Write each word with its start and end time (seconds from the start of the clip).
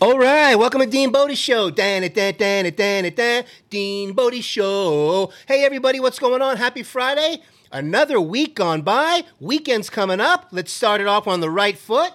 All 0.00 0.18
right, 0.18 0.54
welcome 0.56 0.80
to 0.80 0.86
Dean 0.86 1.12
Bodie 1.12 1.34
Show. 1.34 1.70
Dan 1.70 2.04
it, 2.04 2.14
dan, 2.14 2.34
dan 2.36 2.66
it, 2.66 2.76
dan 2.76 3.04
it, 3.04 3.16
dan. 3.16 3.44
Dean 3.70 4.12
Bodie 4.12 4.40
Show. 4.40 5.32
Hey, 5.46 5.64
everybody, 5.64 6.00
what's 6.00 6.18
going 6.18 6.42
on? 6.42 6.56
Happy 6.56 6.82
Friday. 6.82 7.42
Another 7.70 8.20
week 8.20 8.56
gone 8.56 8.82
by. 8.82 9.22
Weekend's 9.40 9.88
coming 9.88 10.20
up. 10.20 10.48
Let's 10.50 10.72
start 10.72 11.00
it 11.00 11.06
off 11.06 11.26
on 11.26 11.40
the 11.40 11.50
right 11.50 11.78
foot. 11.78 12.12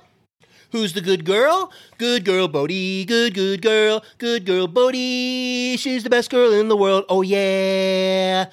Who's 0.71 0.93
the 0.93 1.01
good 1.01 1.23
girl? 1.25 1.71
Good 1.97 2.25
girl 2.25 2.47
Bodie. 2.47 3.05
Good, 3.05 3.34
good 3.34 3.62
girl. 3.62 4.04
Good 4.18 4.46
girl 4.46 4.68
Bodie. 4.68 5.78
She's 5.78 6.04
the 6.04 6.10
best 6.10 6.30
girl 6.30 6.52
in 6.52 6.68
the 6.68 6.78
world. 6.78 7.05
Oh, 7.10 7.21
yeah. 7.21 8.48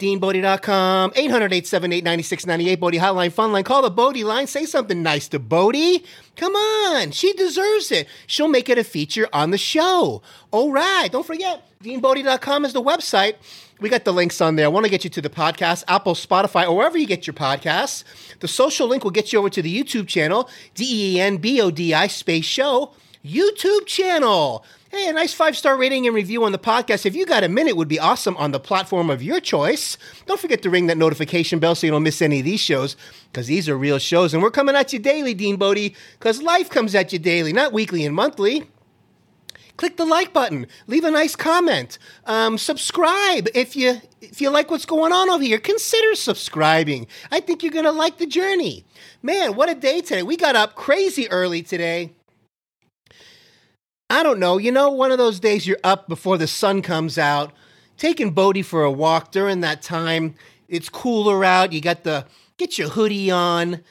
DeanBodie.com, 0.00 1.10
800-878-9698, 1.10 2.80
Bodie 2.80 2.98
Hotline, 2.98 3.30
Fun 3.30 3.52
Line. 3.52 3.64
Call 3.64 3.82
the 3.82 3.90
Bodie 3.90 4.24
line. 4.24 4.46
Say 4.46 4.64
something 4.64 5.02
nice 5.02 5.28
to 5.28 5.38
Bodie. 5.38 6.04
Come 6.36 6.54
on. 6.56 7.10
She 7.10 7.34
deserves 7.34 7.92
it. 7.92 8.08
She'll 8.26 8.48
make 8.48 8.70
it 8.70 8.78
a 8.78 8.84
feature 8.84 9.28
on 9.32 9.50
the 9.50 9.58
show. 9.58 10.22
All 10.50 10.72
right. 10.72 11.08
Don't 11.12 11.26
forget, 11.26 11.68
DeanBodie.com 11.84 12.64
is 12.64 12.72
the 12.72 12.82
website. 12.82 13.34
We 13.78 13.88
got 13.88 14.04
the 14.04 14.12
links 14.12 14.40
on 14.40 14.56
there. 14.56 14.66
I 14.66 14.68
want 14.68 14.84
to 14.84 14.90
get 14.90 15.04
you 15.04 15.10
to 15.10 15.20
the 15.20 15.30
podcast, 15.30 15.84
Apple, 15.86 16.14
Spotify, 16.14 16.66
or 16.66 16.76
wherever 16.76 16.98
you 16.98 17.06
get 17.06 17.26
your 17.26 17.34
podcasts. 17.34 18.04
The 18.40 18.48
social 18.48 18.88
link 18.88 19.04
will 19.04 19.10
get 19.10 19.32
you 19.32 19.38
over 19.38 19.50
to 19.50 19.62
the 19.62 19.84
YouTube 19.84 20.08
channel, 20.08 20.48
D-E-A-N-B-O-D-I 20.74 22.06
space 22.06 22.44
show, 22.46 22.94
YouTube 23.24 23.86
channel. 23.86 24.64
Hey, 24.92 25.08
a 25.08 25.12
nice 25.12 25.32
five 25.32 25.56
star 25.56 25.76
rating 25.76 26.08
and 26.08 26.16
review 26.16 26.42
on 26.42 26.50
the 26.50 26.58
podcast. 26.58 27.06
If 27.06 27.14
you 27.14 27.24
got 27.24 27.44
a 27.44 27.48
minute, 27.48 27.76
would 27.76 27.86
be 27.86 28.00
awesome 28.00 28.36
on 28.36 28.50
the 28.50 28.58
platform 28.58 29.08
of 29.08 29.22
your 29.22 29.38
choice. 29.38 29.96
Don't 30.26 30.40
forget 30.40 30.62
to 30.62 30.70
ring 30.70 30.88
that 30.88 30.98
notification 30.98 31.60
bell 31.60 31.76
so 31.76 31.86
you 31.86 31.92
don't 31.92 32.02
miss 32.02 32.20
any 32.20 32.40
of 32.40 32.44
these 32.44 32.58
shows 32.58 32.96
because 33.26 33.46
these 33.46 33.68
are 33.68 33.78
real 33.78 34.00
shows. 34.00 34.34
And 34.34 34.42
we're 34.42 34.50
coming 34.50 34.74
at 34.74 34.92
you 34.92 34.98
daily, 34.98 35.32
Dean 35.32 35.58
Bodie, 35.58 35.94
because 36.18 36.42
life 36.42 36.68
comes 36.68 36.96
at 36.96 37.12
you 37.12 37.20
daily, 37.20 37.52
not 37.52 37.72
weekly 37.72 38.04
and 38.04 38.16
monthly. 38.16 38.68
Click 39.76 39.96
the 39.96 40.04
like 40.04 40.32
button. 40.32 40.66
Leave 40.88 41.04
a 41.04 41.10
nice 41.12 41.36
comment. 41.36 41.96
Um, 42.26 42.58
subscribe 42.58 43.46
if 43.54 43.76
you 43.76 44.00
if 44.20 44.40
you 44.40 44.50
like 44.50 44.72
what's 44.72 44.86
going 44.86 45.12
on 45.12 45.30
over 45.30 45.44
here. 45.44 45.58
Consider 45.58 46.16
subscribing. 46.16 47.06
I 47.30 47.38
think 47.38 47.62
you're 47.62 47.72
gonna 47.72 47.92
like 47.92 48.18
the 48.18 48.26
journey. 48.26 48.84
Man, 49.22 49.54
what 49.54 49.70
a 49.70 49.76
day 49.76 50.00
today! 50.00 50.24
We 50.24 50.36
got 50.36 50.56
up 50.56 50.74
crazy 50.74 51.30
early 51.30 51.62
today. 51.62 52.12
I 54.10 54.24
don't 54.24 54.40
know. 54.40 54.58
You 54.58 54.72
know, 54.72 54.90
one 54.90 55.12
of 55.12 55.18
those 55.18 55.38
days 55.38 55.68
you're 55.68 55.78
up 55.84 56.08
before 56.08 56.36
the 56.36 56.48
sun 56.48 56.82
comes 56.82 57.16
out, 57.16 57.52
taking 57.96 58.32
Bodie 58.32 58.62
for 58.62 58.82
a 58.82 58.90
walk 58.90 59.30
during 59.30 59.60
that 59.60 59.82
time. 59.82 60.34
It's 60.68 60.88
cooler 60.88 61.44
out. 61.44 61.72
You 61.72 61.80
got 61.80 62.02
the 62.02 62.26
get 62.58 62.76
your 62.76 62.88
hoodie 62.88 63.30
on. 63.30 63.82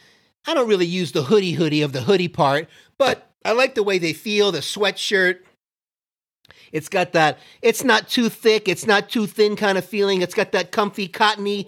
I 0.46 0.54
don't 0.54 0.68
really 0.68 0.86
use 0.86 1.14
the 1.14 1.24
hoodie 1.24 1.54
hoodie 1.54 1.82
of 1.82 1.94
the 1.94 2.02
hoodie 2.02 2.28
part, 2.28 2.68
but 2.98 3.32
I 3.46 3.54
like 3.54 3.76
the 3.76 3.84
way 3.84 3.98
they 3.98 4.14
feel, 4.14 4.52
the 4.52 4.60
sweatshirt. 4.60 5.40
It's 6.72 6.90
got 6.90 7.14
that, 7.14 7.40
it's 7.62 7.84
not 7.84 8.10
too 8.10 8.30
thick, 8.30 8.68
it's 8.68 8.86
not 8.86 9.10
too 9.10 9.26
thin 9.26 9.56
kind 9.56 9.78
of 9.78 9.86
feeling. 9.86 10.22
It's 10.22 10.36
got 10.36 10.52
that 10.52 10.72
comfy, 10.72 11.08
cottony. 11.08 11.68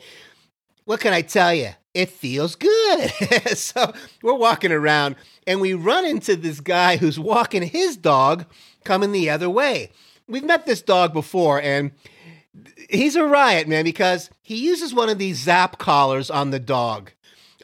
What 0.86 1.00
can 1.00 1.14
I 1.14 1.22
tell 1.22 1.54
you? 1.54 1.70
It 1.94 2.10
feels 2.10 2.56
good. 2.56 3.10
so 3.56 3.94
we're 4.22 4.34
walking 4.34 4.72
around 4.72 5.16
and 5.46 5.60
we 5.60 5.74
run 5.74 6.06
into 6.06 6.36
this 6.36 6.60
guy 6.62 6.98
who's 6.98 7.20
walking 7.20 7.64
his 7.64 7.98
dog 7.98 8.46
coming 8.86 9.12
the 9.12 9.30
other 9.30 9.50
way. 9.50 9.92
We've 10.28 10.44
met 10.44 10.66
this 10.66 10.82
dog 10.82 11.12
before 11.12 11.62
and 11.62 11.92
he's 12.90 13.16
a 13.16 13.26
riot, 13.26 13.68
man, 13.68 13.84
because 13.84 14.30
he 14.42 14.56
uses 14.56 14.94
one 14.94 15.10
of 15.10 15.18
these 15.18 15.38
zap 15.38 15.78
collars 15.78 16.30
on 16.30 16.52
the 16.52 16.60
dog. 16.60 17.12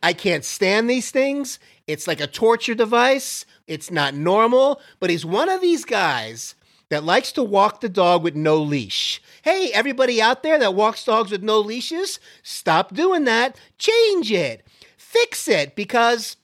I 0.03 0.13
can't 0.13 0.45
stand 0.45 0.89
these 0.89 1.09
things. 1.09 1.59
It's 1.87 2.07
like 2.07 2.19
a 2.19 2.27
torture 2.27 2.75
device. 2.75 3.45
It's 3.65 3.89
not 3.89 4.13
normal, 4.13 4.81
but 4.99 5.09
he's 5.09 5.25
one 5.25 5.49
of 5.49 5.61
these 5.61 5.85
guys 5.85 6.55
that 6.89 7.03
likes 7.03 7.31
to 7.33 7.43
walk 7.43 7.81
the 7.81 7.89
dog 7.89 8.23
with 8.23 8.35
no 8.35 8.57
leash. 8.57 9.21
Hey, 9.47 9.71
everybody 9.71 10.21
out 10.21 10.43
there 10.43 10.59
that 10.59 10.75
walks 10.75 11.05
dogs 11.05 11.31
with 11.31 11.41
no 11.41 11.59
leashes, 11.61 12.19
stop 12.43 12.93
doing 12.93 13.23
that. 13.23 13.57
Change 13.77 14.29
it. 14.29 14.67
Fix 14.97 15.47
it 15.47 15.73
because 15.73 16.35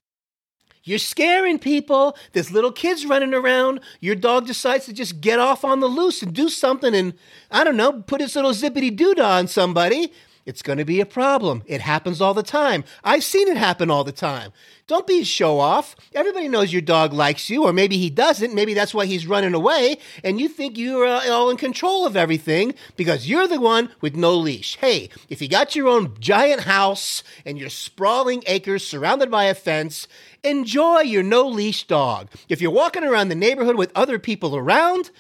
you're 0.86 0.98
scaring 0.98 1.60
people. 1.60 2.16
There's 2.32 2.50
little 2.50 2.72
kids 2.72 3.06
running 3.06 3.34
around. 3.34 3.82
Your 4.00 4.16
dog 4.16 4.48
decides 4.48 4.86
to 4.86 4.94
just 4.94 5.20
get 5.20 5.38
off 5.38 5.66
on 5.66 5.82
the 5.82 5.88
loose 5.88 6.22
and 6.22 6.34
do 6.34 6.48
something 6.48 6.96
and, 6.96 7.14
I 7.52 7.66
don't 7.66 7.76
know, 7.76 7.92
put 7.92 8.22
his 8.22 8.38
little 8.38 8.52
zippity 8.52 8.98
doodah 8.98 9.40
on 9.40 9.48
somebody. 9.50 10.14
It's 10.46 10.62
going 10.62 10.78
to 10.78 10.86
be 10.86 11.00
a 11.00 11.06
problem. 11.06 11.64
It 11.66 11.82
happens 11.82 12.20
all 12.20 12.34
the 12.34 12.44
time. 12.44 12.84
I've 13.04 13.24
seen 13.24 13.48
it 13.48 13.56
happen 13.56 13.90
all 13.90 14.04
the 14.04 14.12
time. 14.12 14.52
Don't 14.88 15.08
be 15.08 15.22
a 15.22 15.26
show 15.26 15.60
off. 15.60 15.96
Everybody 16.14 16.50
knows 16.50 16.74
your 16.74 16.82
dog 16.82 17.14
likes 17.14 17.50
you, 17.50 17.64
or 17.64 17.72
maybe 17.72 17.98
he 17.98 18.10
doesn't. 18.10 18.54
Maybe 18.54 18.74
that's 18.74 18.94
why 18.94 19.06
he's 19.06 19.26
running 19.26 19.54
away, 19.54 19.98
and 20.24 20.42
you 20.42 20.50
think 20.50 20.78
you're 20.78 21.06
uh, 21.06 21.30
all 21.30 21.50
in 21.50 21.56
control 21.56 22.06
of 22.06 22.18
everything 22.18 22.74
because 22.98 23.30
you're 23.30 23.48
the 23.48 23.62
one 23.62 23.90
with 24.02 24.18
no 24.18 24.36
leash. 24.36 24.76
Hey, 24.76 25.10
if 25.30 25.42
you 25.42 25.48
got 25.48 25.76
your 25.76 25.88
own 25.88 26.16
giant 26.20 26.62
house 26.62 27.24
and 27.46 27.58
you're 27.58 27.70
sprawling 27.70 28.44
acres 28.46 28.86
surrounded 28.86 29.32
by 29.32 29.46
a 29.46 29.56
fence, 29.56 30.08
enjoy 30.44 31.00
your 31.02 31.24
no 31.24 31.48
leash 31.48 31.88
dog. 31.88 32.28
If 32.50 32.60
you're 32.60 32.72
walking 32.72 33.06
around 33.06 33.30
the 33.30 33.36
neighborhood 33.36 33.78
with 33.78 33.92
other 33.96 34.20
people 34.20 34.54
around, 34.58 35.12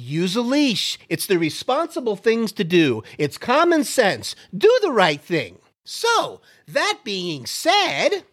Use 0.00 0.34
a 0.34 0.40
leash. 0.40 0.98
It's 1.08 1.26
the 1.26 1.38
responsible 1.38 2.16
things 2.16 2.52
to 2.52 2.64
do. 2.64 3.02
It's 3.18 3.38
common 3.38 3.84
sense. 3.84 4.34
Do 4.56 4.74
the 4.82 4.90
right 4.92 5.20
thing. 5.20 5.58
So, 5.84 6.40
that 6.68 7.00
being 7.04 7.46
said, 7.46 8.24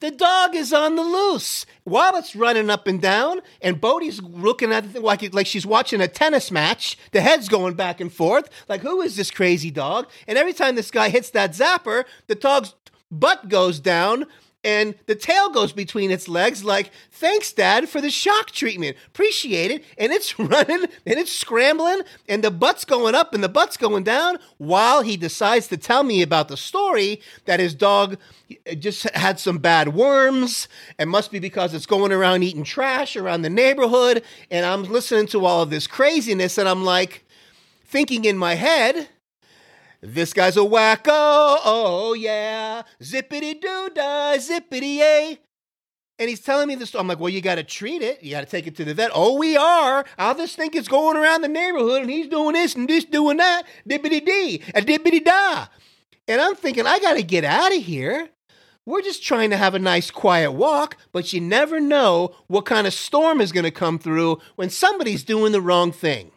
the 0.00 0.10
dog 0.10 0.56
is 0.56 0.72
on 0.72 0.96
the 0.96 1.02
loose 1.02 1.64
while 1.84 2.16
it's 2.16 2.34
running 2.34 2.70
up 2.70 2.88
and 2.88 3.00
down, 3.00 3.40
and 3.60 3.80
Bodie's 3.80 4.20
looking 4.20 4.72
at 4.72 4.84
it 4.84 5.02
like, 5.02 5.32
like 5.32 5.46
she's 5.46 5.64
watching 5.64 6.00
a 6.00 6.08
tennis 6.08 6.50
match. 6.50 6.98
The 7.12 7.20
head's 7.20 7.48
going 7.48 7.74
back 7.74 8.00
and 8.00 8.12
forth. 8.12 8.48
Like, 8.68 8.80
who 8.80 9.00
is 9.00 9.14
this 9.14 9.30
crazy 9.30 9.70
dog? 9.70 10.08
And 10.26 10.36
every 10.36 10.52
time 10.52 10.74
this 10.74 10.90
guy 10.90 11.08
hits 11.08 11.30
that 11.30 11.52
zapper, 11.52 12.04
the 12.26 12.34
dog's 12.34 12.74
butt 13.12 13.48
goes 13.48 13.78
down 13.78 14.26
and 14.64 14.94
the 15.06 15.14
tail 15.14 15.50
goes 15.50 15.72
between 15.72 16.10
its 16.10 16.28
legs 16.28 16.64
like 16.64 16.92
thanks 17.10 17.52
dad 17.52 17.88
for 17.88 18.00
the 18.00 18.10
shock 18.10 18.50
treatment. 18.50 18.96
Appreciate 19.08 19.70
it. 19.70 19.84
And 19.98 20.12
it's 20.12 20.38
running 20.38 20.84
and 21.06 21.18
it's 21.18 21.32
scrambling 21.32 22.02
and 22.28 22.44
the 22.44 22.50
butt's 22.50 22.84
going 22.84 23.14
up 23.14 23.34
and 23.34 23.42
the 23.42 23.48
butt's 23.48 23.76
going 23.76 24.04
down 24.04 24.38
while 24.58 25.02
he 25.02 25.16
decides 25.16 25.68
to 25.68 25.76
tell 25.76 26.02
me 26.04 26.22
about 26.22 26.48
the 26.48 26.56
story 26.56 27.20
that 27.46 27.60
his 27.60 27.74
dog 27.74 28.16
eh, 28.66 28.74
just 28.74 29.08
had 29.10 29.40
some 29.40 29.58
bad 29.58 29.94
worms 29.94 30.68
and 30.98 31.10
must 31.10 31.32
be 31.32 31.38
because 31.38 31.74
it's 31.74 31.86
going 31.86 32.12
around 32.12 32.42
eating 32.42 32.64
trash 32.64 33.16
around 33.16 33.42
the 33.42 33.50
neighborhood. 33.50 34.22
And 34.50 34.64
i'm 34.64 34.84
listening 34.84 35.26
to 35.28 35.44
all 35.44 35.62
of 35.62 35.70
this 35.70 35.86
craziness 35.86 36.58
and 36.58 36.68
i'm 36.68 36.84
like 36.84 37.24
thinking 37.84 38.24
in 38.24 38.38
my 38.38 38.54
head 38.54 39.08
this 40.02 40.32
guy's 40.32 40.56
a 40.56 40.60
wacko, 40.60 41.06
oh 41.64 42.14
yeah. 42.18 42.82
Zippity 43.00 43.60
doo 43.60 43.88
dah, 43.94 44.36
zippity 44.36 44.96
yay. 44.96 45.38
And 46.18 46.28
he's 46.28 46.40
telling 46.40 46.68
me 46.68 46.74
this. 46.74 46.94
I'm 46.94 47.08
like, 47.08 47.18
well, 47.18 47.30
you 47.30 47.40
got 47.40 47.56
to 47.56 47.64
treat 47.64 48.02
it. 48.02 48.22
You 48.22 48.32
got 48.32 48.40
to 48.42 48.46
take 48.46 48.66
it 48.66 48.76
to 48.76 48.84
the 48.84 48.94
vet. 48.94 49.10
Oh, 49.14 49.38
we 49.38 49.56
are. 49.56 50.04
I 50.18 50.34
just 50.34 50.56
think 50.56 50.74
it's 50.74 50.88
going 50.88 51.16
around 51.16 51.42
the 51.42 51.48
neighborhood 51.48 52.02
and 52.02 52.10
he's 52.10 52.28
doing 52.28 52.52
this 52.52 52.74
and 52.74 52.88
this, 52.88 53.04
doing 53.04 53.38
that. 53.38 53.62
Dippity 53.88 54.24
dee, 54.24 54.62
a 54.74 54.82
dippity 54.82 55.24
da. 55.24 55.66
And 56.28 56.40
I'm 56.40 56.54
thinking, 56.54 56.86
I 56.86 56.98
got 56.98 57.14
to 57.14 57.22
get 57.22 57.44
out 57.44 57.74
of 57.74 57.82
here. 57.82 58.28
We're 58.84 59.02
just 59.02 59.22
trying 59.22 59.50
to 59.50 59.56
have 59.56 59.74
a 59.74 59.78
nice 59.78 60.10
quiet 60.10 60.52
walk, 60.52 60.96
but 61.12 61.32
you 61.32 61.40
never 61.40 61.80
know 61.80 62.34
what 62.48 62.66
kind 62.66 62.86
of 62.86 62.92
storm 62.92 63.40
is 63.40 63.52
going 63.52 63.64
to 63.64 63.70
come 63.70 63.98
through 64.00 64.40
when 64.56 64.70
somebody's 64.70 65.22
doing 65.22 65.52
the 65.52 65.60
wrong 65.60 65.92
thing 65.92 66.32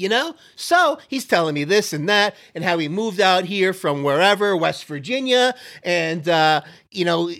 you 0.00 0.08
know? 0.08 0.34
So 0.56 0.98
he's 1.08 1.26
telling 1.26 1.54
me 1.54 1.64
this 1.64 1.92
and 1.92 2.08
that, 2.08 2.34
and 2.54 2.64
how 2.64 2.78
he 2.78 2.88
moved 2.88 3.20
out 3.20 3.44
here 3.44 3.72
from 3.72 4.02
wherever, 4.02 4.56
West 4.56 4.86
Virginia, 4.86 5.54
and, 5.82 6.28
uh, 6.28 6.62
you 6.90 7.04
know, 7.04 7.30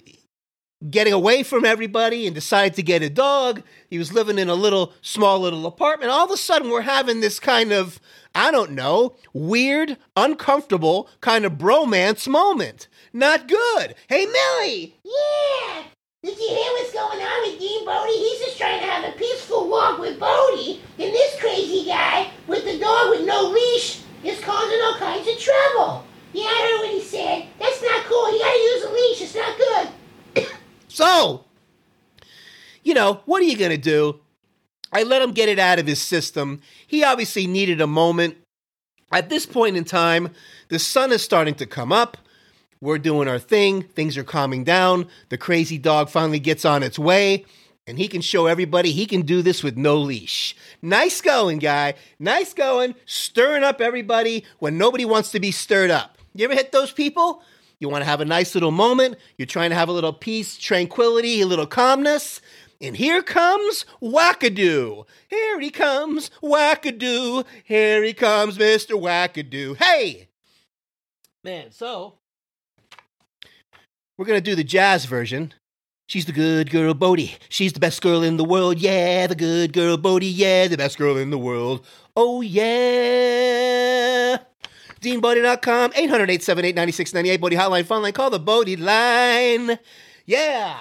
getting 0.89 1.13
away 1.13 1.43
from 1.43 1.65
everybody 1.65 2.27
and 2.27 2.35
decided 2.35 2.75
to 2.75 2.83
get 2.83 3.03
a 3.03 3.11
dog. 3.11 3.63
He 3.89 3.99
was 3.99 4.13
living 4.13 4.39
in 4.39 4.49
a 4.49 4.55
little, 4.55 4.93
small 5.03 5.41
little 5.41 5.67
apartment. 5.67 6.11
All 6.11 6.25
of 6.25 6.31
a 6.31 6.37
sudden, 6.37 6.71
we're 6.71 6.83
having 6.83 7.21
this 7.21 7.41
kind 7.41 7.73
of, 7.73 8.01
I 8.35 8.51
don't 8.51 8.73
know, 8.73 9.15
weird, 9.33 9.97
uncomfortable 10.17 11.09
kind 11.21 11.45
of 11.45 11.55
bromance 11.55 12.29
moment. 12.29 12.89
Not 13.13 13.49
good. 13.49 13.95
Hey, 14.09 14.27
Millie! 14.27 14.97
Yeah! 15.03 15.85
Did 16.23 16.37
you 16.39 16.49
hear 16.49 16.73
what's 16.73 16.93
going 16.93 17.19
on 17.19 17.51
with 17.51 17.59
Dean 17.59 17.85
Bodie? 17.87 18.13
He's 18.13 18.41
just 18.41 18.59
trying 18.59 18.81
to 18.81 18.87
have 18.87 19.05
a 19.05 19.17
peaceful 19.17 19.69
walk 19.71 19.99
with 19.99 20.21
Bodie, 20.21 20.83
and 20.99 21.13
this 21.13 21.41
crazy 21.41 21.87
guy 21.87 22.31
with 22.51 22.65
the 22.65 22.79
dog 22.79 23.11
with 23.11 23.25
no 23.25 23.49
leash 23.49 24.01
is 24.25 24.41
causing 24.41 24.81
all 24.83 24.97
kinds 24.99 25.27
of 25.29 25.39
trouble. 25.39 26.05
Yeah, 26.33 26.47
I 26.47 26.69
heard 26.69 26.85
what 26.85 26.91
he 26.91 27.01
said. 27.01 27.47
That's 27.61 27.81
not 27.81 28.05
cool. 28.05 28.33
You 28.33 28.41
gotta 28.41 28.59
use 28.59 28.85
a 28.85 28.91
leash. 28.91 29.23
It's 29.23 29.35
not 29.37 29.57
good. 30.35 30.49
so, 30.89 31.45
you 32.83 32.93
know, 32.93 33.21
what 33.25 33.41
are 33.41 33.47
you 33.47 33.57
gonna 33.57 33.79
do? 33.79 34.21
I 34.93 35.05
let 35.05 35.23
him 35.23 35.31
get 35.31 35.49
it 35.49 35.61
out 35.61 35.79
of 35.79 35.87
his 35.87 36.03
system. 36.03 36.61
He 36.87 37.05
obviously 37.05 37.47
needed 37.47 37.81
a 37.81 37.87
moment. 37.87 38.37
At 39.13 39.29
this 39.29 39.47
point 39.47 39.77
in 39.77 39.85
time, 39.85 40.31
the 40.69 40.81
sun 40.81 41.13
is 41.13 41.23
starting 41.23 41.55
to 41.55 41.67
come 41.67 41.93
up. 41.93 42.17
We're 42.81 42.99
doing 42.99 43.29
our 43.29 43.39
thing. 43.39 43.83
Things 43.83 44.17
are 44.17 44.25
calming 44.25 44.65
down. 44.65 45.07
The 45.29 45.39
crazy 45.39 45.79
dog 45.79 46.11
finally 46.11 46.41
gets 46.41 46.65
on 46.65 46.83
its 46.83 46.99
way. 46.99 47.45
And 47.87 47.99
he 47.99 48.09
can 48.09 48.21
show 48.21 48.47
everybody 48.47 48.93
he 48.93 49.07
can 49.07 49.23
do 49.23 49.43
this 49.43 49.63
with 49.63 49.77
no 49.77 49.97
leash. 49.97 50.55
Nice 50.83 51.21
going, 51.21 51.59
guy. 51.59 51.95
Nice 52.19 52.55
going, 52.55 52.95
stirring 53.05 53.65
up 53.65 53.81
everybody 53.81 54.45
when 54.59 54.79
nobody 54.79 55.05
wants 55.05 55.31
to 55.33 55.41
be 55.41 55.51
stirred 55.51 55.91
up. 55.91 56.19
You 56.35 56.45
ever 56.45 56.55
hit 56.55 56.73
those 56.73 56.93
people? 56.93 57.43
You 57.81 57.89
want 57.89 58.03
to 58.03 58.11
have 58.11 58.21
a 58.21 58.27
nice 58.27 58.55
little 58.55 58.71
moment. 58.71 59.17
You're 59.39 59.47
trying 59.47 59.71
to 59.71 59.77
have 59.77 59.89
a 59.89 59.93
little 59.93 60.13
peace, 60.13 60.59
tranquility, 60.59 61.41
a 61.41 61.47
little 61.47 61.67
calmness. 61.67 62.41
And 62.81 62.97
here 62.97 63.23
comes 63.23 63.85
Wackadoo. 64.01 65.05
Here 65.29 65.61
he 65.61 65.71
comes, 65.71 66.31
Wackadoo. 66.43 67.45
Here 67.65 68.03
he 68.03 68.13
comes, 68.13 68.57
Mr. 68.59 69.01
Wackadoo. 69.01 69.77
Hey! 69.77 70.29
Man, 71.43 71.73
so 71.73 72.19
we're 74.17 74.27
going 74.27 74.43
to 74.43 74.51
do 74.51 74.55
the 74.55 74.65
jazz 74.65 75.07
version. 75.07 75.55
She's 76.11 76.25
the 76.25 76.33
good 76.33 76.71
girl, 76.71 76.93
Bodie. 76.93 77.37
She's 77.49 77.73
the 77.73 77.79
best 77.79 78.03
girl 78.03 78.25
in 78.25 78.37
the 78.37 78.43
world. 78.43 78.81
Yeah, 78.81 79.29
the 79.29 79.37
good 79.37 79.73
girl, 79.73 79.97
Bodie. 79.97 80.27
Yeah, 80.27 80.67
the 80.67 80.77
best 80.77 80.99
girl 80.99 81.17
in 81.17 81.31
the 81.31 81.39
world. 81.39 81.87
Oh, 82.17 82.41
yeah. 82.41 82.59
DeanBodie.com, 85.01 85.93
800 85.95 86.31
878 86.31 86.75
9698, 86.75 87.41
Bodie 87.41 87.55
Hotline, 87.55 87.85
Phone 87.87 88.03
Line. 88.03 88.13
Call 88.13 88.29
the 88.29 88.41
Bodie 88.41 88.75
line. 88.75 89.79
Yeah. 90.27 90.81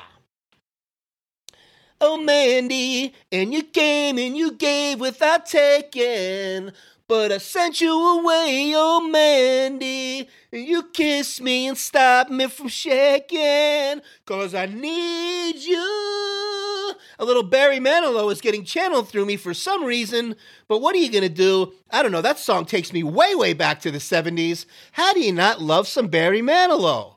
Oh, 2.01 2.17
Mandy, 2.17 3.13
and 3.31 3.53
you 3.53 3.61
came 3.61 4.17
and 4.17 4.35
you 4.35 4.53
gave 4.53 4.99
without 4.99 5.45
taking. 5.45 6.71
But 7.09 7.31
I 7.31 7.39
sent 7.39 7.81
you 7.81 7.91
away, 7.91 8.71
oh 8.75 9.01
Mandy. 9.01 10.29
And 10.53 10.63
you 10.63 10.83
kissed 10.83 11.41
me 11.41 11.67
and 11.67 11.75
stopped 11.75 12.29
me 12.29 12.47
from 12.47 12.67
shaking. 12.67 14.03
Cause 14.27 14.53
I 14.53 14.67
need 14.67 15.55
you. 15.55 16.93
A 17.17 17.25
little 17.25 17.41
Barry 17.41 17.79
Manilow 17.79 18.31
is 18.31 18.41
getting 18.41 18.63
channeled 18.63 19.09
through 19.09 19.25
me 19.25 19.37
for 19.37 19.55
some 19.55 19.83
reason. 19.85 20.35
But 20.67 20.81
what 20.81 20.93
are 20.93 20.99
you 20.99 21.11
gonna 21.11 21.29
do? 21.29 21.73
I 21.89 22.03
don't 22.03 22.11
know. 22.11 22.21
That 22.21 22.37
song 22.37 22.65
takes 22.65 22.93
me 22.93 23.01
way, 23.01 23.33
way 23.33 23.53
back 23.53 23.81
to 23.81 23.89
the 23.91 23.97
70s. 23.97 24.67
How 24.91 25.11
do 25.11 25.19
you 25.19 25.33
not 25.33 25.59
love 25.59 25.87
some 25.87 26.09
Barry 26.09 26.43
Manilow? 26.43 27.15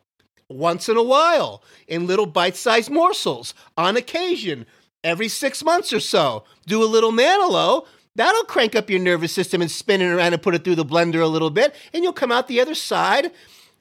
once 0.49 0.87
in 0.87 0.99
a 0.99 1.03
while 1.03 1.63
in 1.89 2.07
little 2.07 2.27
bite 2.27 2.57
sized 2.57 2.91
morsels 2.91 3.55
on 3.77 3.97
occasion, 3.97 4.67
every 5.03 5.29
six 5.29 5.65
months 5.65 5.95
or 5.95 6.01
so. 6.01 6.45
Do 6.67 6.83
a 6.83 6.85
little 6.85 7.13
Manilow. 7.13 7.87
That'll 8.15 8.45
crank 8.45 8.75
up 8.77 8.91
your 8.91 9.01
nervous 9.01 9.33
system 9.33 9.63
and 9.63 9.71
spin 9.71 10.03
it 10.03 10.07
around 10.07 10.35
and 10.35 10.43
put 10.43 10.55
it 10.55 10.65
through 10.65 10.75
the 10.75 10.85
blender 10.85 11.23
a 11.23 11.27
little 11.27 11.51
bit, 11.51 11.75
and 11.93 12.03
you'll 12.03 12.13
come 12.13 12.33
out 12.33 12.49
the 12.49 12.61
other 12.61 12.75
side. 12.75 13.33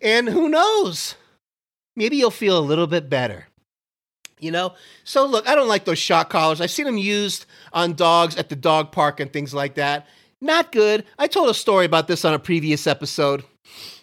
And 0.02 0.30
who 0.30 0.50
knows? 0.50 1.16
Maybe 1.96 2.18
you'll 2.18 2.32
feel 2.32 2.58
a 2.58 2.62
little 2.62 2.88
bit 2.88 3.10
better. 3.10 3.48
You 4.40 4.52
know? 4.52 4.74
So, 5.04 5.26
look, 5.26 5.48
I 5.48 5.54
don't 5.54 5.68
like 5.68 5.86
those 5.86 6.00
shock 6.00 6.30
collars. 6.30 6.62
I've 6.62 6.72
seen 6.72 6.86
them 6.86 6.98
used 6.98 7.46
on 7.74 7.94
dogs 7.94 8.36
at 8.38 8.50
the 8.50 8.56
dog 8.56 8.92
park 8.92 9.20
and 9.20 9.32
things 9.32 9.54
like 9.54 9.76
that. 9.76 10.08
Not 10.40 10.72
good. 10.72 11.06
I 11.20 11.28
told 11.28 11.50
a 11.50 11.54
story 11.54 11.86
about 11.86 12.08
this 12.08 12.26
on 12.26 12.34
a 12.34 12.40
previous 12.40 12.88
episode. 12.88 13.44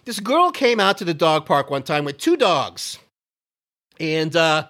This 0.05 0.21
girl 0.21 0.51
came 0.51 0.79
out 0.79 0.97
to 0.99 1.05
the 1.05 1.13
dog 1.13 1.45
park 1.45 1.69
one 1.69 1.83
time 1.83 2.05
with 2.05 2.17
two 2.17 2.37
dogs. 2.37 2.97
And 3.99 4.33
uh, 4.35 4.69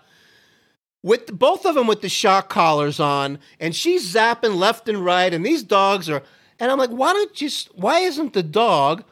with 1.01 1.37
both 1.37 1.65
of 1.65 1.75
them 1.75 1.87
with 1.87 2.01
the 2.01 2.09
shock 2.09 2.49
collars 2.49 2.99
on, 2.99 3.39
and 3.59 3.75
she's 3.75 4.13
zapping 4.13 4.57
left 4.57 4.89
and 4.89 5.03
right, 5.03 5.33
and 5.33 5.45
these 5.45 5.63
dogs 5.63 6.09
are. 6.09 6.23
And 6.59 6.69
I'm 6.69 6.77
like, 6.77 6.89
why 6.89 7.13
don't 7.13 7.41
you? 7.41 7.49
Why 7.73 7.99
isn't 7.99 8.33
the 8.33 8.43
dog? 8.43 9.03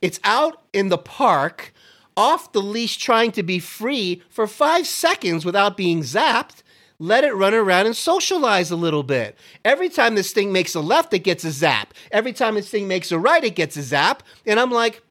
It's 0.00 0.20
out 0.24 0.62
in 0.72 0.88
the 0.88 0.98
park, 0.98 1.72
off 2.16 2.52
the 2.52 2.62
leash, 2.62 2.96
trying 2.96 3.32
to 3.32 3.42
be 3.42 3.58
free 3.58 4.22
for 4.28 4.46
five 4.46 4.86
seconds 4.86 5.44
without 5.44 5.76
being 5.76 6.00
zapped. 6.00 6.62
Let 6.98 7.24
it 7.24 7.34
run 7.34 7.54
around 7.54 7.86
and 7.86 7.96
socialize 7.96 8.70
a 8.70 8.76
little 8.76 9.02
bit. 9.02 9.36
Every 9.64 9.88
time 9.88 10.14
this 10.14 10.32
thing 10.32 10.52
makes 10.52 10.74
a 10.74 10.80
left, 10.80 11.12
it 11.12 11.20
gets 11.20 11.44
a 11.44 11.50
zap. 11.50 11.92
Every 12.12 12.32
time 12.32 12.54
this 12.54 12.70
thing 12.70 12.86
makes 12.86 13.10
a 13.10 13.18
right, 13.18 13.42
it 13.42 13.56
gets 13.56 13.76
a 13.76 13.82
zap. 13.82 14.22
And 14.46 14.60
I'm 14.60 14.70
like, 14.70 15.02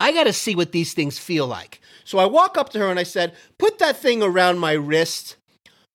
I 0.00 0.12
got 0.12 0.24
to 0.24 0.32
see 0.32 0.54
what 0.54 0.72
these 0.72 0.94
things 0.94 1.18
feel 1.18 1.46
like. 1.46 1.80
So 2.04 2.18
I 2.18 2.26
walk 2.26 2.56
up 2.56 2.70
to 2.70 2.78
her 2.78 2.88
and 2.88 2.98
I 2.98 3.02
said, 3.02 3.34
Put 3.58 3.78
that 3.78 3.96
thing 3.96 4.22
around 4.22 4.58
my 4.58 4.72
wrist 4.72 5.36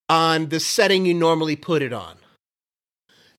on 0.10 0.50
the 0.50 0.60
setting 0.60 1.06
you 1.06 1.14
normally 1.14 1.56
put 1.56 1.82
it 1.82 1.94
on, 1.94 2.18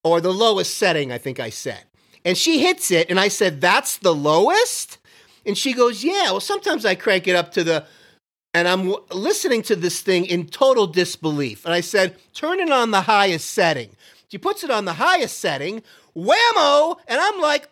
or 0.03 0.21
the 0.21 0.33
lowest 0.33 0.77
setting, 0.77 1.13
I 1.13 1.19
think 1.19 1.39
I 1.39 1.51
said. 1.51 1.85
And 2.25 2.39
she 2.39 2.59
hits 2.59 2.91
it, 2.91 3.11
and 3.11 3.21
I 3.21 3.29
said, 3.29 3.61
That's 3.61 3.99
the 3.99 4.15
lowest? 4.15 4.99
And 5.47 5.57
she 5.57 5.73
goes, 5.73 6.03
Yeah, 6.03 6.31
well, 6.31 6.41
sometimes 6.41 6.87
I 6.87 6.95
crank 6.95 7.29
it 7.29 7.37
up 7.37 7.53
to 7.53 7.65
the, 7.65 7.87
and 8.55 8.67
I'm 8.67 8.89
w- 8.89 9.05
listening 9.13 9.63
to 9.63 9.77
this 9.77 10.01
thing 10.01 10.25
in 10.25 10.47
total 10.47 10.87
disbelief. 10.87 11.65
And 11.65 11.75
I 11.75 11.81
said, 11.81 12.17
Turn 12.33 12.61
it 12.61 12.71
on 12.71 12.91
the 12.91 13.03
highest 13.03 13.51
setting. 13.51 13.91
She 14.29 14.39
puts 14.39 14.65
it 14.65 14.71
on 14.71 14.85
the 14.85 14.95
highest 14.95 15.39
setting, 15.39 15.83
whammo, 16.17 16.97
and 17.07 17.21
I'm 17.21 17.41
like, 17.41 17.69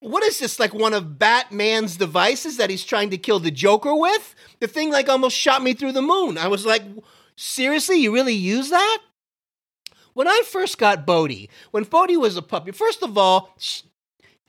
what 0.00 0.22
is 0.22 0.38
this 0.38 0.60
like 0.60 0.74
one 0.74 0.94
of 0.94 1.18
Batman's 1.18 1.96
devices 1.96 2.56
that 2.56 2.70
he's 2.70 2.84
trying 2.84 3.10
to 3.10 3.18
kill 3.18 3.40
the 3.40 3.50
Joker 3.50 3.94
with? 3.94 4.34
The 4.60 4.68
thing 4.68 4.90
like 4.90 5.08
almost 5.08 5.36
shot 5.36 5.62
me 5.62 5.74
through 5.74 5.92
the 5.92 6.02
moon. 6.02 6.38
I 6.38 6.48
was 6.48 6.64
like, 6.64 6.82
seriously, 7.36 7.98
you 7.98 8.12
really 8.12 8.34
use 8.34 8.70
that? 8.70 8.98
When 10.14 10.28
I 10.28 10.42
first 10.44 10.78
got 10.78 11.06
Bodie, 11.06 11.48
when 11.70 11.84
Bodie 11.84 12.16
was 12.16 12.36
a 12.36 12.42
puppy, 12.42 12.72
first 12.72 13.02
of 13.02 13.16
all, 13.16 13.54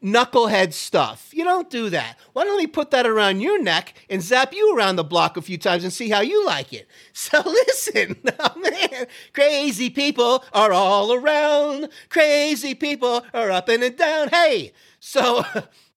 knucklehead 0.04 0.74
stuff. 0.74 1.30
You 1.34 1.44
don't 1.44 1.70
do 1.70 1.90
that. 1.90 2.18
Why 2.34 2.46
don't 2.46 2.58
we 2.58 2.68
put 2.68 2.92
that 2.92 3.06
around 3.06 3.42
your 3.42 3.62
neck 3.62 3.94
and 4.10 4.22
zap 4.22 4.54
you 4.54 4.76
around 4.76 4.96
the 4.96 5.04
block 5.04 5.38
a 5.38 5.42
few 5.42 5.58
times 5.58 5.84
and 5.84 5.92
see 5.92 6.10
how 6.10 6.22
you 6.22 6.46
like 6.46 6.74
it? 6.74 6.88
So 7.14 7.42
listen, 7.46 8.16
oh 8.40 8.60
man, 8.60 9.08
crazy 9.34 9.90
people 9.90 10.44
are 10.54 10.72
all 10.72 11.12
around. 11.12 11.90
Crazy 12.08 12.74
people 12.74 13.26
are 13.34 13.52
up 13.52 13.68
and 13.68 13.96
down. 13.98 14.30
Hey, 14.30 14.72
so 15.00 15.44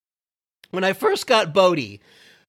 when 0.72 0.82
I 0.82 0.94
first 0.94 1.28
got 1.28 1.54
Bodie, 1.54 2.00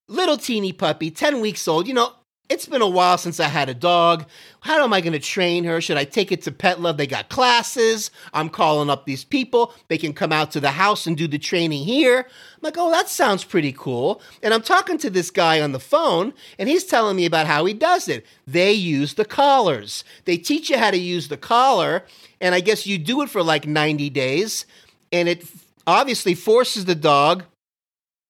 little 0.08 0.36
teeny 0.36 0.72
puppy, 0.72 1.10
10 1.10 1.40
weeks 1.40 1.68
old, 1.68 1.86
you 1.86 1.94
know, 1.94 2.12
it's 2.50 2.66
been 2.66 2.82
a 2.82 2.88
while 2.88 3.16
since 3.16 3.40
I 3.40 3.48
had 3.48 3.70
a 3.70 3.74
dog. 3.74 4.26
How 4.60 4.84
am 4.84 4.92
I 4.92 5.00
going 5.00 5.14
to 5.14 5.18
train 5.18 5.64
her? 5.64 5.80
Should 5.80 5.96
I 5.96 6.04
take 6.04 6.30
it 6.30 6.42
to 6.42 6.52
Pet 6.52 6.78
Love? 6.78 6.98
They 6.98 7.06
got 7.06 7.30
classes. 7.30 8.10
I'm 8.34 8.50
calling 8.50 8.90
up 8.90 9.06
these 9.06 9.24
people. 9.24 9.72
They 9.88 9.96
can 9.96 10.12
come 10.12 10.30
out 10.30 10.50
to 10.52 10.60
the 10.60 10.72
house 10.72 11.06
and 11.06 11.16
do 11.16 11.26
the 11.26 11.38
training 11.38 11.84
here. 11.84 12.18
I'm 12.18 12.60
like, 12.60 12.76
oh, 12.76 12.90
that 12.90 13.08
sounds 13.08 13.44
pretty 13.44 13.72
cool. 13.72 14.20
And 14.42 14.52
I'm 14.52 14.60
talking 14.60 14.98
to 14.98 15.08
this 15.08 15.30
guy 15.30 15.62
on 15.62 15.72
the 15.72 15.80
phone, 15.80 16.34
and 16.58 16.68
he's 16.68 16.84
telling 16.84 17.16
me 17.16 17.24
about 17.24 17.46
how 17.46 17.64
he 17.64 17.72
does 17.72 18.08
it. 18.08 18.26
They 18.46 18.72
use 18.72 19.14
the 19.14 19.24
collars. 19.24 20.04
They 20.26 20.36
teach 20.36 20.68
you 20.68 20.76
how 20.76 20.90
to 20.90 20.98
use 20.98 21.28
the 21.28 21.38
collar, 21.38 22.04
and 22.42 22.54
I 22.54 22.60
guess 22.60 22.86
you 22.86 22.98
do 22.98 23.22
it 23.22 23.30
for 23.30 23.42
like 23.42 23.66
90 23.66 24.10
days, 24.10 24.66
and 25.10 25.30
it 25.30 25.46
obviously 25.86 26.34
forces 26.34 26.84
the 26.84 26.94
dog 26.94 27.44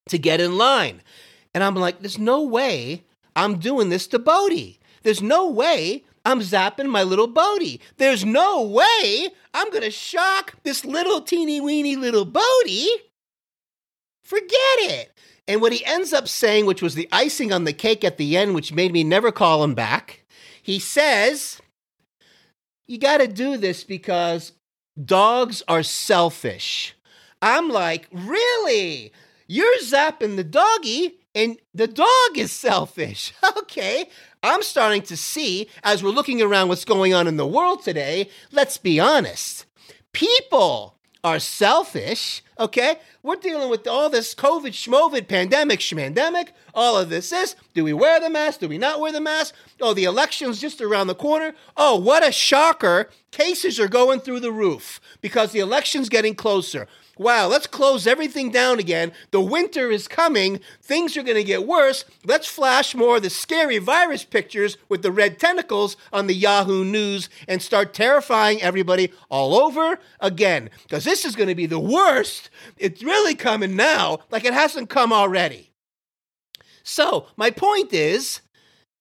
to 0.08 0.18
get 0.18 0.40
in 0.40 0.56
line. 0.56 1.02
And 1.52 1.64
I'm 1.64 1.74
like, 1.74 2.00
there's 2.00 2.18
no 2.18 2.42
way 2.42 3.02
I'm 3.36 3.58
doing 3.58 3.88
this 3.88 4.06
to 4.08 4.18
Bodie. 4.18 4.78
There's 5.02 5.22
no 5.22 5.48
way 5.48 6.04
I'm 6.24 6.40
zapping 6.40 6.88
my 6.88 7.02
little 7.02 7.26
Bodie. 7.26 7.80
There's 7.98 8.24
no 8.24 8.62
way 8.62 9.28
I'm 9.52 9.70
going 9.70 9.82
to 9.82 9.90
shock 9.90 10.54
this 10.62 10.84
little 10.84 11.20
teeny 11.20 11.60
weeny 11.60 11.96
little 11.96 12.24
Bodie. 12.24 12.90
Forget 14.22 14.48
it. 14.78 15.12
And 15.46 15.60
what 15.60 15.72
he 15.72 15.84
ends 15.84 16.14
up 16.14 16.26
saying, 16.26 16.64
which 16.64 16.80
was 16.80 16.94
the 16.94 17.08
icing 17.12 17.52
on 17.52 17.64
the 17.64 17.74
cake 17.74 18.02
at 18.02 18.16
the 18.16 18.36
end, 18.36 18.54
which 18.54 18.72
made 18.72 18.92
me 18.92 19.04
never 19.04 19.30
call 19.30 19.62
him 19.62 19.74
back, 19.74 20.24
he 20.62 20.78
says, 20.78 21.60
You 22.86 22.98
got 22.98 23.18
to 23.18 23.28
do 23.28 23.58
this 23.58 23.84
because 23.84 24.52
dogs 25.02 25.62
are 25.68 25.82
selfish. 25.82 26.94
I'm 27.42 27.68
like, 27.68 28.08
really? 28.10 29.12
You're 29.46 29.78
zapping 29.80 30.36
the 30.36 30.44
doggy, 30.44 31.18
and 31.34 31.58
the 31.74 31.86
dog 31.86 32.36
is 32.36 32.52
selfish. 32.52 33.32
okay. 33.58 34.08
I'm 34.42 34.62
starting 34.62 35.02
to 35.02 35.16
see, 35.16 35.68
as 35.82 36.02
we're 36.02 36.10
looking 36.10 36.42
around 36.42 36.68
what's 36.68 36.84
going 36.84 37.14
on 37.14 37.26
in 37.26 37.36
the 37.36 37.46
world 37.46 37.82
today, 37.82 38.28
let's 38.52 38.76
be 38.76 39.00
honest. 39.00 39.66
People 40.12 40.94
are 41.24 41.38
selfish, 41.38 42.42
okay? 42.60 42.96
We're 43.22 43.36
dealing 43.36 43.70
with 43.70 43.88
all 43.88 44.10
this 44.10 44.34
COVID, 44.34 44.72
schmovid, 44.72 45.26
pandemic, 45.26 45.80
schmandemic, 45.80 46.48
all 46.74 46.98
of 46.98 47.08
this 47.08 47.32
is. 47.32 47.56
Do 47.72 47.82
we 47.82 47.94
wear 47.94 48.20
the 48.20 48.28
mask? 48.28 48.60
Do 48.60 48.68
we 48.68 48.76
not 48.76 49.00
wear 49.00 49.10
the 49.10 49.22
mask? 49.22 49.54
Oh, 49.80 49.94
the 49.94 50.04
election's 50.04 50.60
just 50.60 50.82
around 50.82 51.06
the 51.06 51.14
corner. 51.14 51.54
Oh, 51.78 51.98
what 51.98 52.26
a 52.26 52.30
shocker. 52.30 53.08
Cases 53.30 53.80
are 53.80 53.88
going 53.88 54.20
through 54.20 54.40
the 54.40 54.52
roof 54.52 55.00
because 55.22 55.52
the 55.52 55.60
election's 55.60 56.10
getting 56.10 56.34
closer 56.34 56.86
wow, 57.18 57.46
let's 57.46 57.66
close 57.66 58.06
everything 58.06 58.50
down 58.50 58.78
again. 58.78 59.12
The 59.30 59.40
winter 59.40 59.90
is 59.90 60.08
coming. 60.08 60.60
Things 60.82 61.16
are 61.16 61.22
going 61.22 61.36
to 61.36 61.44
get 61.44 61.66
worse. 61.66 62.04
Let's 62.24 62.46
flash 62.46 62.94
more 62.94 63.16
of 63.16 63.22
the 63.22 63.30
scary 63.30 63.78
virus 63.78 64.24
pictures 64.24 64.76
with 64.88 65.02
the 65.02 65.12
red 65.12 65.38
tentacles 65.38 65.96
on 66.12 66.26
the 66.26 66.34
Yahoo 66.34 66.84
News 66.84 67.28
and 67.48 67.62
start 67.62 67.94
terrifying 67.94 68.62
everybody 68.62 69.12
all 69.28 69.54
over 69.54 69.98
again. 70.20 70.70
Because 70.82 71.04
this 71.04 71.24
is 71.24 71.36
going 71.36 71.48
to 71.48 71.54
be 71.54 71.66
the 71.66 71.80
worst. 71.80 72.50
It's 72.76 73.02
really 73.02 73.34
coming 73.34 73.76
now, 73.76 74.18
like 74.30 74.44
it 74.44 74.54
hasn't 74.54 74.90
come 74.90 75.12
already. 75.12 75.70
So, 76.82 77.28
my 77.36 77.50
point 77.50 77.92
is 77.94 78.42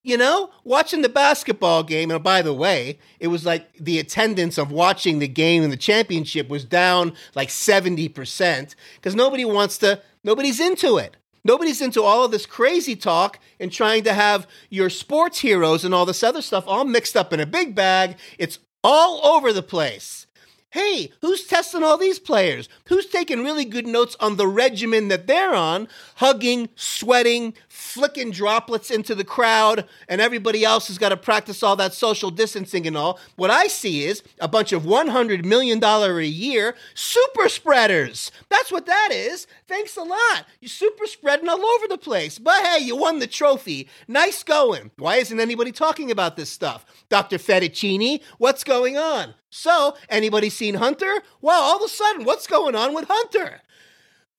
You 0.05 0.17
know, 0.17 0.51
watching 0.65 1.01
the 1.01 1.07
basketball 1.07 1.81
game, 1.81 2.12
and 2.12 2.22
by 2.22 2.41
the 2.41 2.53
way, 2.53 3.00
it 3.22 3.27
was 3.27 3.45
like 3.45 3.74
the 3.77 4.00
attendance 4.00 4.57
of 4.57 4.69
watching 4.69 5.19
the 5.19 5.29
game 5.29 5.63
in 5.63 5.69
the 5.69 5.77
championship 5.77 6.50
was 6.50 6.65
down 6.65 7.13
like 7.36 7.48
70% 7.48 8.75
because 8.95 9.15
nobody 9.15 9.45
wants 9.45 9.77
to, 9.77 10.01
nobody's 10.22 10.60
into 10.60 10.98
it. 10.98 11.15
Nobody's 11.45 11.81
into 11.81 12.03
all 12.03 12.25
of 12.25 12.31
this 12.31 12.45
crazy 12.45 12.95
talk 12.98 13.39
and 13.60 13.72
trying 13.72 14.03
to 14.03 14.13
have 14.13 14.45
your 14.69 14.89
sports 14.89 15.39
heroes 15.39 15.86
and 15.86 15.93
all 15.93 16.05
this 16.05 16.24
other 16.24 16.41
stuff 16.41 16.65
all 16.67 16.86
mixed 16.86 17.15
up 17.15 17.31
in 17.31 17.39
a 17.39 17.45
big 17.45 17.74
bag. 17.74 18.17
It's 18.38 18.60
all 18.83 19.25
over 19.25 19.53
the 19.53 19.63
place. 19.63 20.27
Hey, 20.74 21.12
who's 21.22 21.46
testing 21.46 21.84
all 21.84 22.00
these 22.00 22.18
players? 22.18 22.68
Who's 22.88 23.06
taking 23.06 23.44
really 23.44 23.63
good 23.63 23.86
notes 23.86 24.15
on 24.20 24.38
the 24.38 24.48
regimen 24.48 25.08
that 25.10 25.27
they're 25.27 25.53
on? 25.53 25.88
Hugging, 26.15 26.68
sweating, 26.75 27.53
flicking 27.70 28.32
droplets 28.32 28.89
into 28.89 29.13
the 29.13 29.24
crowd, 29.24 29.86
and 30.08 30.20
everybody 30.20 30.65
else 30.65 30.88
has 30.88 30.98
got 30.98 31.10
to 31.10 31.18
practice 31.18 31.62
all 31.62 31.75
that 31.75 31.94
social 31.94 32.32
distancing 32.32 32.88
and 32.88 32.98
all. 32.98 33.20
What 33.36 33.51
I 33.51 33.68
see 33.68 34.06
is 34.06 34.24
a 34.39 34.48
bunch 34.48 34.74
of 34.74 34.82
$100 34.82 35.46
million 35.46 35.84
a 35.84 36.22
year 36.22 36.74
super 36.96 37.50
spreaders. 37.50 38.32
That's 38.50 38.72
what 38.72 38.88
that 38.88 39.10
is. 39.12 39.46
Thanks 39.68 39.96
a 39.96 40.01
lot. 40.01 40.48
You're 40.60 40.70
super 40.70 41.06
spreading 41.06 41.50
all 41.50 41.63
over 41.63 41.88
the 41.88 42.00
place. 42.00 42.39
But 42.39 42.65
hey, 42.65 42.80
you 42.80 42.96
won 42.96 43.20
the 43.20 43.27
trophy. 43.27 43.89
Nice 44.08 44.42
going. 44.42 44.89
Why 44.98 45.18
isn't 45.18 45.39
anybody 45.39 45.72
talking 45.72 46.10
about 46.10 46.36
this 46.36 46.50
stuff? 46.50 46.84
Dr. 47.10 47.38
Fettuccini, 47.38 48.22
what's 48.39 48.63
going 48.63 48.98
on? 48.98 49.36
So, 49.55 49.95
anybody 50.10 50.50
seen 50.50 50.74
Hunter? 50.74 51.22
Well, 51.39 51.62
all 51.62 51.77
of 51.77 51.83
a 51.83 51.88
sudden, 51.88 52.25
what's 52.25 52.48
going 52.48 52.74
on 52.74 52.95
with 52.95 53.05
Hunter? 53.07 53.62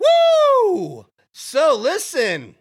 Woo! 0.01 1.07
So, 1.31 1.77
listen. 1.77 2.57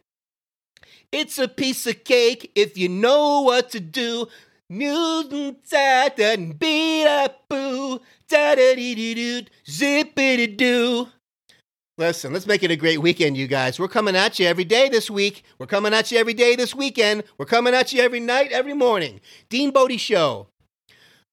It's 1.12 1.40
a 1.40 1.48
piece 1.48 1.88
of 1.88 2.04
cake 2.04 2.52
if 2.54 2.78
you 2.78 2.90
know 2.90 3.42
what 3.42 3.72
to 3.72 3.80
do. 3.80 4.28
Mutant 4.70 5.68
da 5.68 6.10
da 6.10 6.36
beat 6.38 7.08
up 7.08 7.44
boo 7.50 8.00
da 8.30 8.54
da 8.54 8.76
dee 8.76 8.94
dee 8.94 9.14
doo 9.16 9.42
zippity 9.68 10.56
doo. 10.56 11.08
Listen, 11.98 12.34
let's 12.34 12.48
make 12.48 12.62
it 12.62 12.70
a 12.70 12.76
great 12.76 13.02
weekend, 13.02 13.36
you 13.36 13.48
guys. 13.48 13.80
We're 13.80 13.88
coming 13.88 14.16
at 14.16 14.38
you 14.38 14.46
every 14.46 14.64
day 14.64 14.90
this 14.90 15.10
week. 15.10 15.44
We're 15.58 15.66
coming 15.66 15.94
at 15.94 16.12
you 16.12 16.20
every 16.20 16.36
day 16.36 16.56
this 16.56 16.76
weekend. 16.76 17.24
We're 17.40 17.46
coming 17.46 17.74
at 17.74 17.94
you 17.94 18.02
every 18.02 18.20
night, 18.20 18.52
every 18.52 18.76
morning. 18.76 19.22
Dean 19.50 19.72
Bodie 19.72 19.98
Show. 19.98 20.50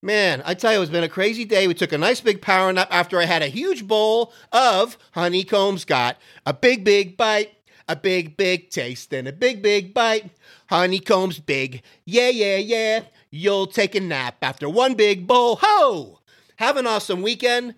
Man, 0.03 0.43
I 0.47 0.55
tell 0.55 0.73
you, 0.73 0.81
it's 0.81 0.91
been 0.91 1.05
a 1.05 1.11
crazy 1.11 1.45
day. 1.45 1.69
We 1.69 1.75
took 1.75 1.93
a 1.93 1.99
nice 1.99 2.23
big 2.23 2.41
power 2.41 2.73
nap 2.73 2.89
after 2.91 3.21
I 3.21 3.27
had 3.27 3.43
a 3.43 3.49
huge 3.49 3.87
bowl 3.87 4.33
of 4.51 4.97
honeycombs. 5.13 5.85
Got 5.85 6.17
a 6.47 6.55
big, 6.55 6.85
big 6.85 7.19
bite, 7.19 7.53
a 7.87 7.97
big, 7.97 8.35
big 8.39 8.71
taste, 8.71 9.13
and 9.13 9.29
a 9.29 9.33
big, 9.33 9.61
big 9.61 9.93
bite. 9.93 10.31
Honeycombs 10.71 11.39
big. 11.39 11.83
Yeah, 12.07 12.31
yeah, 12.31 12.57
yeah. 12.57 13.01
You'll 13.31 13.67
take 13.67 13.95
a 13.95 14.01
nap 14.01 14.37
after 14.41 14.71
one 14.71 14.95
big 14.95 15.27
bowl. 15.27 15.59
Ho! 15.61 16.21
Have 16.57 16.79
an 16.79 16.87
awesome 16.87 17.21
weekend. 17.21 17.75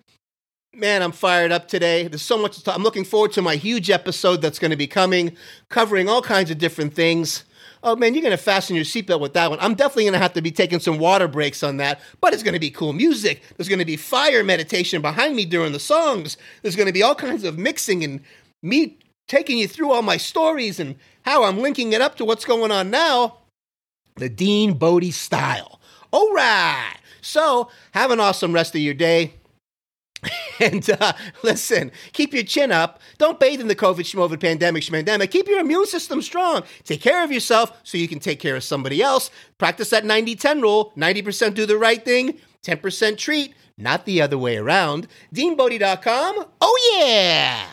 Man, 0.73 1.01
I'm 1.01 1.11
fired 1.11 1.51
up 1.51 1.67
today. 1.67 2.07
There's 2.07 2.21
so 2.21 2.41
much 2.41 2.55
to 2.55 2.63
talk. 2.63 2.75
I'm 2.75 2.83
looking 2.83 3.03
forward 3.03 3.33
to 3.33 3.41
my 3.41 3.57
huge 3.57 3.89
episode 3.89 4.41
that's 4.41 4.59
going 4.59 4.71
to 4.71 4.77
be 4.77 4.87
coming, 4.87 5.35
covering 5.67 6.07
all 6.07 6.21
kinds 6.21 6.49
of 6.49 6.57
different 6.57 6.93
things. 6.93 7.43
Oh 7.85 7.97
man, 7.97 8.13
you're 8.13 8.23
going 8.23 8.31
to 8.31 8.37
fasten 8.37 8.77
your 8.77 8.85
seatbelt 8.85 9.19
with 9.19 9.33
that 9.33 9.49
one. 9.49 9.59
I'm 9.59 9.75
definitely 9.75 10.05
going 10.05 10.13
to 10.13 10.19
have 10.19 10.33
to 10.33 10.41
be 10.41 10.51
taking 10.51 10.79
some 10.79 10.99
water 10.99 11.27
breaks 11.27 11.63
on 11.63 11.77
that, 11.77 11.99
but 12.21 12.33
it's 12.33 12.41
going 12.41 12.53
to 12.53 12.59
be 12.59 12.71
cool 12.71 12.93
music. 12.93 13.41
There's 13.57 13.67
going 13.67 13.79
to 13.79 13.85
be 13.85 13.97
fire 13.97 14.41
meditation 14.41 15.01
behind 15.01 15.35
me 15.35 15.43
during 15.43 15.73
the 15.73 15.79
songs. 15.79 16.37
There's 16.61 16.77
going 16.77 16.87
to 16.87 16.93
be 16.93 17.03
all 17.03 17.13
kinds 17.13 17.43
of 17.43 17.59
mixing 17.59 18.03
and 18.05 18.21
me 18.61 18.97
taking 19.27 19.57
you 19.57 19.67
through 19.67 19.91
all 19.91 20.01
my 20.01 20.15
stories 20.15 20.79
and 20.79 20.95
how 21.23 21.43
I'm 21.43 21.59
linking 21.59 21.91
it 21.91 21.99
up 21.99 22.15
to 22.15 22.25
what's 22.25 22.45
going 22.45 22.71
on 22.71 22.89
now. 22.89 23.39
The 24.15 24.29
Dean 24.29 24.73
Bodie 24.73 25.11
style. 25.11 25.81
All 26.11 26.33
right. 26.33 26.95
So, 27.21 27.69
have 27.91 28.11
an 28.11 28.19
awesome 28.19 28.53
rest 28.53 28.75
of 28.75 28.81
your 28.81 28.93
day. 28.93 29.33
And 30.59 30.87
uh, 30.89 31.13
listen, 31.41 31.91
keep 32.13 32.33
your 32.33 32.43
chin 32.43 32.71
up. 32.71 32.99
Don't 33.17 33.39
bathe 33.39 33.59
in 33.59 33.67
the 33.67 33.75
COVID 33.75 34.01
schmovid 34.01 34.39
pandemic 34.39 34.83
schmandemic. 34.83 35.31
Keep 35.31 35.47
your 35.47 35.59
immune 35.59 35.87
system 35.87 36.21
strong. 36.21 36.63
Take 36.83 37.01
care 37.01 37.23
of 37.23 37.31
yourself 37.31 37.71
so 37.83 37.97
you 37.97 38.07
can 38.07 38.19
take 38.19 38.39
care 38.39 38.55
of 38.55 38.63
somebody 38.63 39.01
else. 39.01 39.29
Practice 39.57 39.89
that 39.89 40.05
90 40.05 40.35
10 40.35 40.61
rule 40.61 40.93
90% 40.95 41.55
do 41.55 41.65
the 41.65 41.77
right 41.77 42.03
thing, 42.03 42.39
10% 42.63 43.17
treat, 43.17 43.53
not 43.77 44.05
the 44.05 44.21
other 44.21 44.37
way 44.37 44.57
around. 44.57 45.07
DeanBodie.com. 45.33 46.45
Oh, 46.61 46.95
yeah. 46.97 47.65